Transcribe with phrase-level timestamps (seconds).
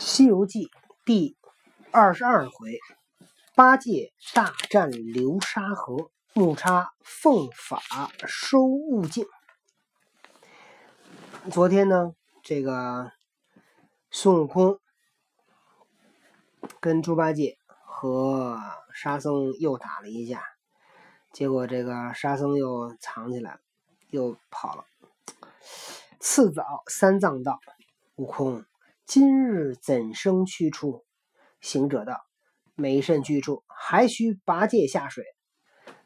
[0.02, 0.64] 《西游记》
[1.04, 1.36] 第
[1.90, 2.78] 二十二回，
[3.54, 7.82] 八戒大战流沙河，木叉奉法
[8.26, 9.26] 收悟净。
[11.52, 13.12] 昨天呢，这个
[14.10, 14.80] 孙悟空
[16.80, 18.58] 跟猪八戒和
[18.94, 20.42] 沙僧又打了一架，
[21.30, 23.60] 结果这个沙僧又藏起来了，
[24.08, 24.86] 又跑了。
[26.18, 27.60] 次早，三藏道
[28.16, 28.64] ：“悟空。”
[29.12, 31.04] 今日怎生去处？
[31.60, 32.20] 行者道
[32.78, 35.24] ：“没甚去处，还需八戒下水。”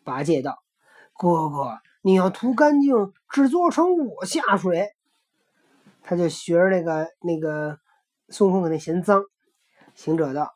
[0.04, 0.64] 八戒道
[1.12, 4.88] ：“哥哥，你要涂干净，只做成我下水。”
[6.02, 7.78] 他就学着那个那个
[8.30, 9.22] 孙悟空，给那嫌脏。
[9.94, 10.54] 行者道：“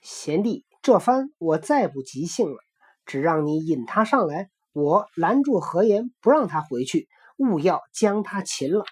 [0.00, 2.56] 贤弟，这番我再不即兴了，
[3.04, 8.86] 只让你引他上来，我拦住何言，不让他回去，勿要将他擒了。”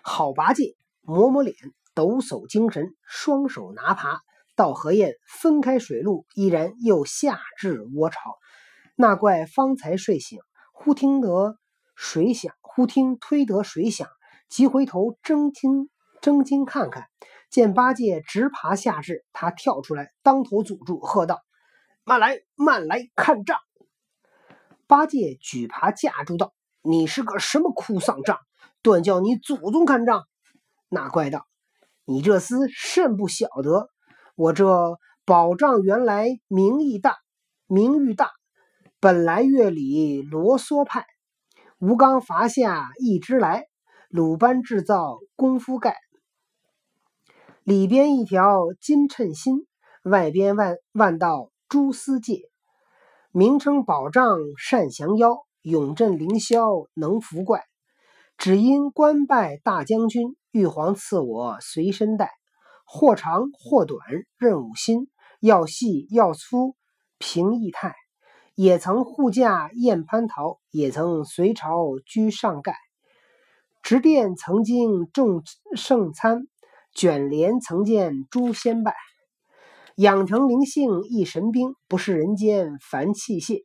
[0.00, 0.76] 好，八戒。
[1.06, 1.54] 抹抹脸，
[1.94, 4.20] 抖擞精神，双手拿耙，
[4.56, 8.18] 到河堰分开水路，依然又下至窝巢。
[8.96, 10.38] 那怪方才睡醒，
[10.72, 11.58] 忽听得
[11.94, 14.08] 水响，忽听推得水响，
[14.48, 15.90] 急回头睁睛
[16.22, 17.06] 睁睛看看，
[17.50, 21.42] 见八戒直爬下至，他跳出来，当头阻住，喝道
[22.02, 23.58] ：“慢来，慢来看账！”
[24.88, 28.38] 八戒举耙架住道：“你是个什么哭丧账？
[28.80, 30.24] 断叫你祖宗看账！”
[30.94, 31.46] 那怪道
[32.06, 33.90] ：“你这厮甚不晓得，
[34.36, 37.16] 我这宝藏原来名义大，
[37.66, 38.30] 名誉大，
[39.00, 41.04] 本来月里罗嗦派，
[41.78, 43.66] 吴刚伐下一支来，
[44.08, 45.96] 鲁班制造功夫盖，
[47.64, 49.66] 里边一条金衬心，
[50.04, 52.42] 外边万万道蛛丝界，
[53.32, 57.64] 名称宝藏善降妖，永镇凌霄能伏怪，
[58.38, 62.30] 只因官拜大将军。”玉皇赐我随身带，
[62.84, 63.98] 或长或短
[64.38, 65.08] 任务心，
[65.40, 66.76] 要细要粗
[67.18, 67.96] 凭意态。
[68.54, 72.76] 也曾护驾燕蟠桃，也曾随朝居上盖。
[73.82, 75.42] 执殿曾经众
[75.74, 76.46] 圣餐，
[76.94, 78.94] 卷帘曾见诸仙拜。
[79.96, 83.64] 养成灵性一神兵，不是人间凡器械。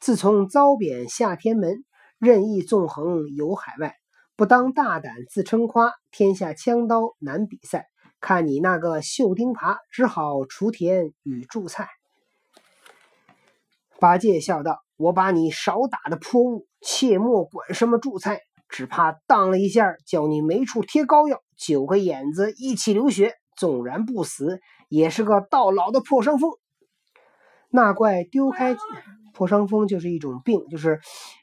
[0.00, 1.82] 自从遭贬下天门，
[2.18, 3.94] 任意纵横游海外。
[4.36, 7.86] 不当大胆自称夸，天下枪刀难比赛。
[8.20, 11.88] 看你那个绣钉耙，只好锄田与贮菜。
[13.98, 24.60] 八戒笑道：“我把你少打的泼物，切莫管什么贮菜，只怕当了一下，叫你没处贴膏药，九个眼子一起流血，纵然不死，
[24.90, 26.50] 也是个到老的破伤风。”
[27.76, 28.74] 那怪丢开。
[29.32, 30.98] 破伤风就是一种病，就是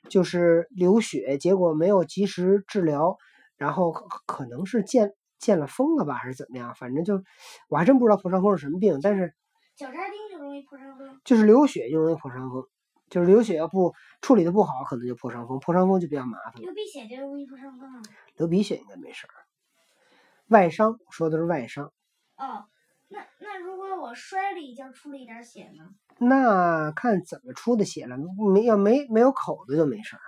[0.10, 3.20] 就是流血，结果没有及时治疗，
[3.56, 3.92] 然后
[4.26, 6.74] 可能是见见了风了吧，还是怎么样？
[6.74, 7.22] 反正就
[7.70, 9.36] 我还真不知道破伤风是什么病，但是
[9.76, 12.64] 脚扎钉就容易破伤风，就是流血就容易破伤风，
[13.12, 15.60] 就是流血要不处理的不好，可能就破伤风。
[15.60, 16.64] 破伤风就比较麻烦。
[16.64, 18.02] 流鼻血就容易破伤风吗？
[18.38, 19.34] 流鼻血应该没事儿。
[20.48, 21.94] 外伤说的是外伤。
[22.38, 22.66] 哦，
[23.14, 25.88] 那那如果我摔了一跤，出了一点血呢？
[26.18, 28.18] 那看怎么出的血了，
[28.52, 30.22] 没要没没有口子就没事儿。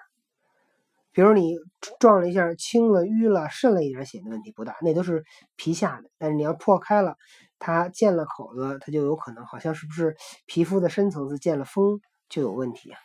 [1.12, 1.56] 比如你
[2.00, 5.24] 撞了一下，青了、淤了、渗了一点血的问题不大，那都是
[5.56, 6.12] 皮下的。
[6.20, 7.18] 但是你要破开了，
[7.58, 13.00] 它见了口子，它就有可能好像是不是皮肤的深层次见了风就有问题啊。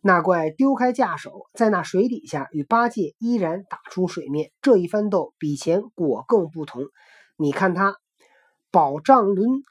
[0.00, 6.84] 那怪丢开架手，在那水底下与八戒依然打出水面，这一番斗比前果更不同。
[7.36, 7.96] 你看他
[8.70, 9.62] 保障轮。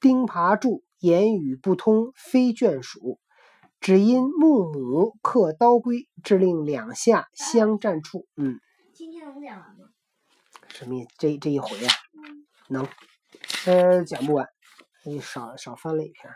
[0.00, 3.20] 钉耙柱，言语不通，非眷属。
[3.80, 8.26] 只因木母刻刀圭，致令两下相战处。
[8.34, 8.58] 嗯，
[8.94, 9.90] 今天能讲完吗？
[10.68, 11.10] 什么意思？
[11.18, 11.92] 这这一回啊，
[12.70, 12.88] 能，
[13.66, 14.48] 呃，讲不完，
[15.04, 16.32] 你少少翻了一篇。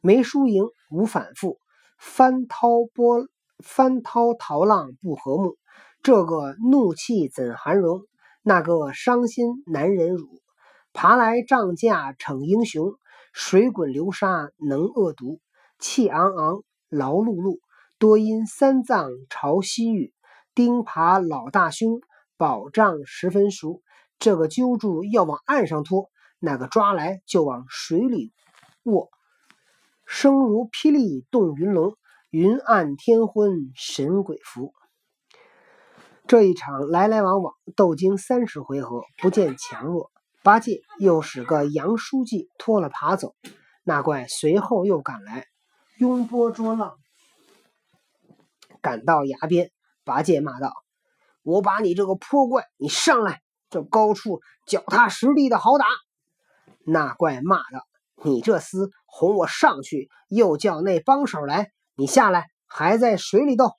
[0.00, 1.58] 没输赢无反复，
[1.98, 3.26] 翻涛波，
[3.64, 5.56] 翻涛淘浪不和睦。
[6.04, 8.06] 这个怒气怎含容？
[8.48, 10.40] 那个伤心难忍辱。
[10.92, 12.94] 爬来仗架逞英雄，
[13.32, 15.40] 水滚流沙能恶毒，
[15.80, 17.58] 气昂昂劳碌碌，
[17.98, 20.14] 多因三藏朝西域，
[20.54, 21.98] 钉耙老大兄，
[22.36, 23.82] 保障十分熟。
[24.20, 26.08] 这个揪住要往岸上拖，
[26.38, 28.32] 那个抓来就往水里
[28.84, 29.10] 握，
[30.04, 31.96] 声如霹雳动云龙，
[32.30, 34.72] 云暗天昏神鬼伏。
[36.28, 40.10] 这一场来来往往，斗经三十回合，不见强弱。
[40.42, 43.36] 八戒又使个杨书记拖了爬走，
[43.84, 45.46] 那怪随后又赶来，
[45.98, 46.96] 拥波捉浪，
[48.80, 49.70] 赶到崖边，
[50.04, 50.72] 八戒骂道
[51.44, 53.40] ：“我把你这个泼怪，你上来，
[53.70, 55.84] 这高处脚踏实地的好打。”
[56.84, 57.86] 那怪骂道
[58.24, 63.70] ：“你这厮哄我上去，又叫那帮手来，你下来还在水里斗。”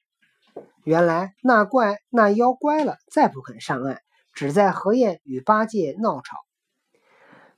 [0.87, 3.99] 原来那怪那妖乖了，再不肯上岸，
[4.31, 6.37] 只在河堰与八戒闹吵。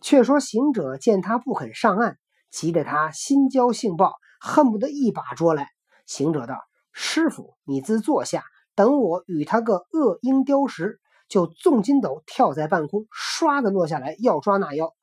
[0.02, 2.18] 却说行者见他不肯上岸，
[2.50, 5.68] 急得他心焦性暴，恨不得一把捉来。
[6.08, 6.56] 行者道
[6.92, 8.44] ：“师傅，你自坐下，
[8.74, 14.96] 等我与他个恶鹰雕石，就纵筋斗跳在半空，唰的落下来要抓那妖。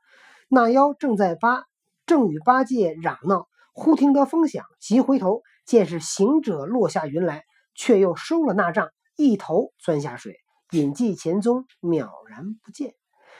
[0.48, 1.62] 那妖正在八
[2.06, 7.44] 正与八戒嚷闹，忽听得风响，急回头，见是行者落下云来，
[7.76, 10.36] 却又收了那杖，一头钻下水，
[10.70, 12.94] 隐迹前踪，渺然不见。”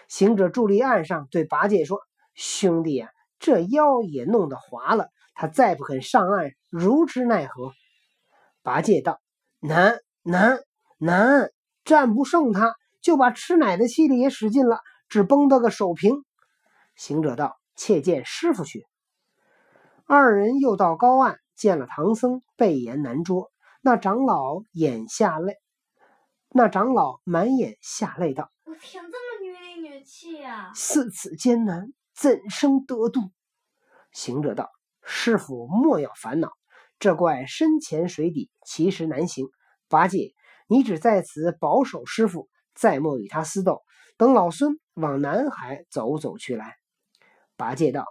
[0.09, 1.99] 行者伫立岸上，对八戒说
[2.37, 3.11] ：“兄弟啊，
[3.41, 7.73] 这妖也弄得滑了，他再不肯上岸，如之奈何？”
[8.63, 9.21] 八戒道
[9.59, 10.61] ：“难难
[10.99, 11.51] 难，
[11.85, 16.25] 战不胜他，就把吃奶的气力也使尽了，只绷得个手平。”
[16.95, 18.87] 行者道：“且见师傅去。”
[20.07, 23.51] 二人又到高岸，见了唐僧，背言难捉。
[23.87, 25.59] 那长老眼下泪，
[26.49, 30.73] 那长老满眼下泪道：“我天，这么女里女气呀！
[30.75, 33.31] 似此艰难，怎生得度？”
[34.11, 34.73] 行者道
[35.07, 36.51] ：“师傅莫要烦恼，
[36.99, 39.47] 这怪深潜水底，其实难行。
[39.89, 40.35] 八戒，
[40.67, 43.83] 你只在此保守师傅，再莫与他私斗。
[44.17, 46.75] 等老孙往南海走走去来。”
[47.57, 48.05] 八戒道：“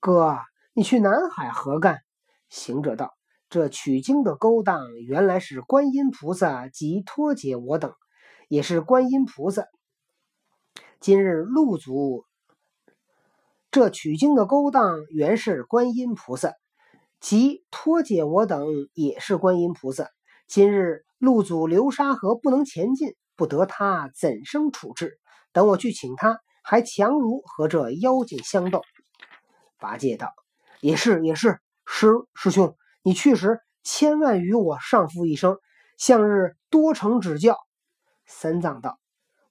[0.00, 0.40] 哥，
[0.72, 2.00] 你去南海何干？”
[2.50, 3.14] 行者道
[3.54, 7.94] ：“这取经的勾当，原来是观音菩萨及托解我等，
[8.48, 9.68] 也是观音菩萨。
[10.98, 12.24] 今日路祖
[13.70, 16.52] 这取经的勾当，原是观音菩萨，
[17.20, 20.10] 即托解我等，也是观音菩萨。
[20.48, 25.20] 今日路祖流沙河不能前进，不得他怎生处置？
[25.52, 28.82] 等我去请他，还强如和这妖精相斗。”
[29.78, 30.32] 八戒道
[30.82, 35.58] ：“也是也是，师师兄。”你去时，千万与我上父一声，
[35.98, 37.58] 向日多成指教。
[38.24, 38.98] 三藏道：“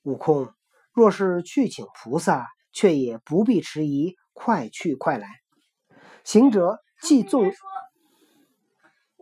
[0.02, 0.52] 悟空，
[0.92, 5.30] 若是去请菩萨，却也不必迟疑，快去快来。”
[6.26, 7.68] 行者既纵说：“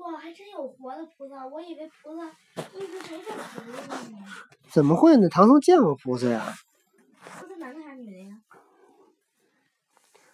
[0.01, 1.45] 哇，还真有活的菩萨！
[1.47, 2.29] 我以为菩萨
[2.73, 4.25] 一直呢。
[4.69, 5.27] 怎么会呢？
[5.27, 6.53] 唐僧见过菩萨呀？
[7.21, 8.41] 菩萨男的还是女的呀？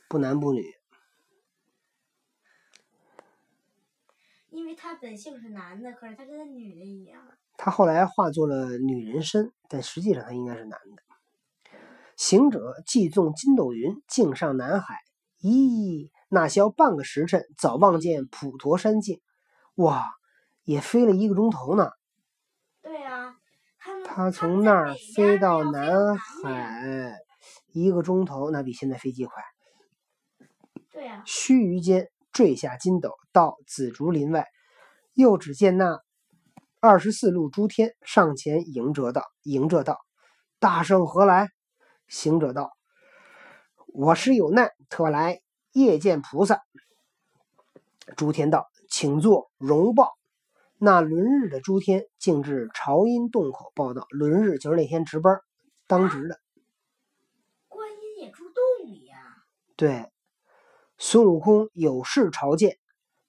[0.07, 0.76] 不男不女。
[4.49, 7.21] 因为他本性是男的，可是他跟他女的一样。
[7.57, 11.03] 他后来化作了女人身，但实际上他应该是男的。
[12.15, 14.95] 行者既纵筋斗云，径上南海。
[15.41, 19.21] 咦，那消半个时辰，早望见普陀山境。
[19.75, 20.05] 哇，
[20.63, 21.91] 也飞了一个钟头呢。
[22.81, 23.35] 对啊，
[23.77, 27.13] 他他从那儿飞到南海，
[27.73, 29.43] 一个钟头，那比现在飞机快。
[30.91, 31.21] 对呀。
[31.25, 32.09] 须臾间。
[32.37, 34.45] 坠下金斗，到紫竹林外，
[35.15, 35.99] 又只见那
[36.79, 39.97] 二十四路诸天上前迎着道：“迎着道，
[40.59, 41.49] 大圣何来？”
[42.07, 42.69] 行者道
[43.91, 45.41] ：“我师有难，特来
[45.71, 46.61] 夜见菩萨。”
[48.15, 50.11] 诸天道：“请坐，容报。”
[50.77, 54.05] 那轮日的诸天径至朝阴洞口报道。
[54.11, 55.39] 轮日就是那天值班
[55.87, 56.39] 当值的。
[57.67, 59.17] 观音也住洞里呀？
[59.75, 60.11] 对。
[60.99, 62.79] 孙悟空有事朝见，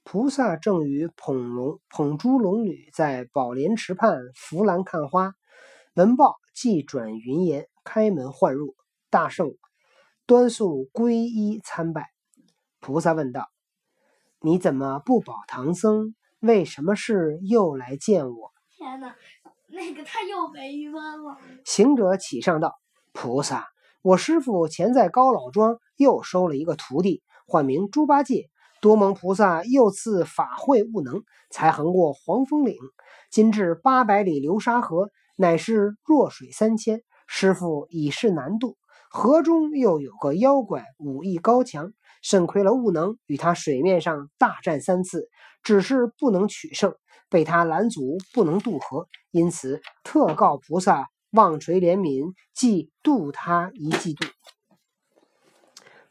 [0.03, 5.35] 菩萨正与捧龙捧珠龙女在宝莲池畔扶栏看花。
[5.93, 8.75] 闻报，即转云岩，开门唤入。
[9.11, 9.55] 大圣
[10.25, 12.09] 端肃皈依参拜。
[12.81, 13.51] 菩萨问道
[14.41, 16.15] ：“你怎么不保唐僧？
[16.41, 19.15] 为什么事又来见我？”天哪，
[19.67, 21.37] 那个他又被愚问了。
[21.67, 22.81] 行者起上道
[23.13, 23.69] ：“菩萨，
[24.01, 28.51] 我师傅前在高老庄又收了一个徒弟。”唤名猪八戒，
[28.83, 32.77] 多蒙菩萨又赐法会悟能，才横过黄风岭，
[33.31, 37.01] 今至八百里流沙河，乃是弱水三千。
[37.27, 38.77] 师傅已是难渡，
[39.11, 45.31] 河中又有个妖怪，武艺高强，肾亏了悟能与他水面上大战三次，
[45.63, 46.95] 只是不能取胜，
[47.31, 54.27] 被他拦阻，不能渡河，因此特告菩萨望垂怜悯，即渡他一季度。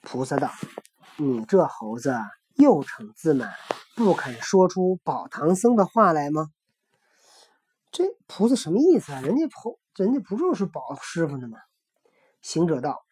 [0.02, 0.50] 菩萨道。
[1.20, 2.16] 你这猴子
[2.56, 3.52] 又逞自满，
[3.96, 6.50] 不肯说出保唐僧的话来吗？
[7.92, 9.22] 这菩萨什么意思啊？
[9.22, 11.58] 人家菩，人家不就是保师傅的吗？
[12.44, 13.04] 行者道：“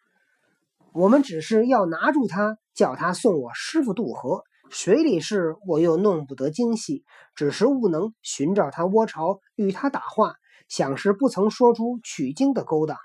[0.94, 10.34] 我们只是要拿住他，叫他送我师傅渡河，水里事我又弄不得精细，只是务能寻找他窝巢，与他打话，
[10.68, 12.96] 想是不曾说出取经的勾当。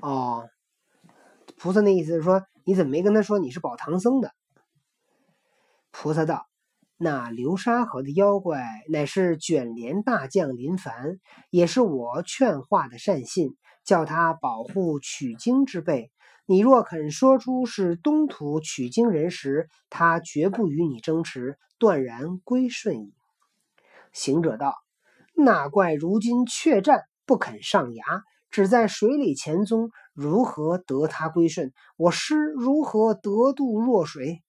[0.00, 0.50] 哦，
[1.56, 4.32] 菩萨那意思是说，你怎么没跟他说你是保唐僧的？
[5.92, 6.48] 菩萨道
[6.98, 11.20] ：“那流沙河的妖怪乃是卷帘大将林凡，
[11.50, 16.10] 也是我劝化的善信，叫他保护取经之辈。
[16.44, 23.14] 你若肯说出是东土取经人时，他绝不与你争持，断然归顺矣。”
[24.12, 24.74] 行者道
[25.38, 28.04] ：“那怪如今却战，不肯上崖。”
[28.56, 31.74] 只在水里潜踪，如何得他归顺？
[31.98, 34.42] 我师如何得渡弱水？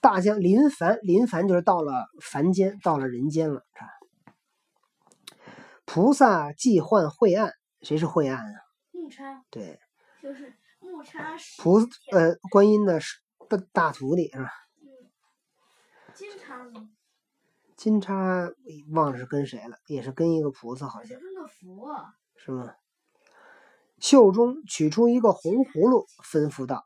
[0.00, 3.62] 大将临凡，临凡就是到了凡间，到了人间了。
[5.84, 8.52] 菩萨既唤晦暗，谁是晦暗啊？
[8.90, 9.44] 木叉。
[9.48, 9.78] 对，
[10.20, 11.36] 就是木叉。
[11.62, 11.78] 菩
[12.10, 12.98] 呃，观音的
[13.48, 14.50] 大大徒弟是吧？
[14.82, 14.88] 嗯。
[16.14, 16.90] 金叉呢？
[17.78, 18.50] 金叉
[18.90, 21.16] 忘了是跟谁了，也是跟一个菩萨，好像。
[21.20, 21.94] 跟个佛。
[22.34, 22.74] 是吗？
[24.00, 26.84] 袖中取出一个红葫芦，吩咐道：“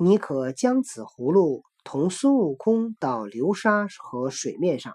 [0.00, 4.94] 你可将此葫芦同孙悟空到流沙和水面上，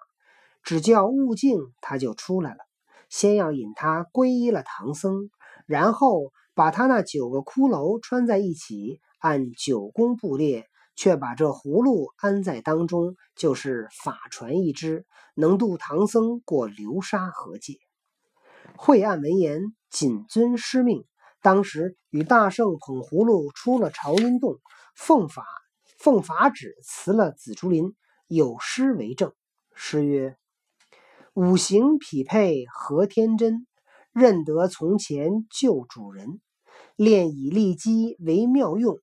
[0.63, 2.61] 只叫悟净，他就出来了。
[3.09, 5.29] 先要引他皈依了唐僧，
[5.67, 17.75] 然后把他那九个骷髅穿在一起，按九宫布列。”却把这葫芦安在当中，就是法船一只，能渡唐僧过流沙河界。
[18.75, 21.05] 惠岸闻言，谨遵师命，
[21.41, 24.59] 当时与大圣捧葫芦出了朝音洞，
[24.95, 25.45] 奉法
[25.99, 27.95] 奉法旨辞了紫竹林，
[28.27, 29.33] 有诗为证。
[29.75, 30.35] 诗曰
[31.35, 33.67] ：“五行匹配何天真，
[34.11, 36.41] 认得从前旧主人，
[36.95, 38.97] 练以利基为妙用。”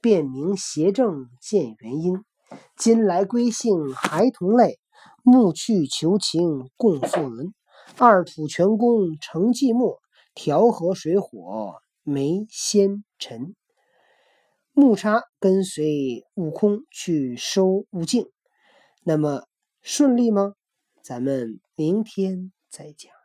[0.00, 2.24] 辨明邪正见原因，
[2.76, 4.78] 今来归姓还同类，
[5.22, 7.52] 暮去求情共复伦。
[7.96, 9.98] 二土全功成寂寞，
[10.34, 13.54] 调和水火没先尘。
[14.72, 18.26] 木叉跟随悟空去收悟净，
[19.02, 19.44] 那么
[19.82, 20.54] 顺利吗？
[21.02, 23.17] 咱们明天再讲。